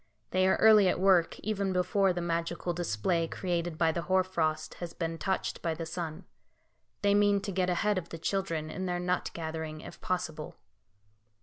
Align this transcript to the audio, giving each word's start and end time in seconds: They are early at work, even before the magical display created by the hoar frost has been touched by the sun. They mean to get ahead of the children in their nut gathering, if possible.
They 0.31 0.47
are 0.47 0.55
early 0.57 0.87
at 0.87 0.99
work, 0.99 1.39
even 1.41 1.73
before 1.73 2.11
the 2.11 2.21
magical 2.23 2.73
display 2.73 3.27
created 3.27 3.77
by 3.77 3.91
the 3.91 4.01
hoar 4.01 4.23
frost 4.23 4.73
has 4.81 4.93
been 4.95 5.19
touched 5.19 5.61
by 5.61 5.75
the 5.75 5.85
sun. 5.85 6.25
They 7.03 7.13
mean 7.13 7.39
to 7.41 7.51
get 7.51 7.69
ahead 7.69 7.99
of 7.99 8.09
the 8.09 8.17
children 8.17 8.71
in 8.71 8.87
their 8.87 8.99
nut 8.99 9.29
gathering, 9.35 9.81
if 9.81 10.01
possible. 10.01 10.55